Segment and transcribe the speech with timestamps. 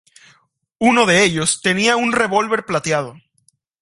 [0.79, 3.17] Uno de ellos tenía un revólver plateado.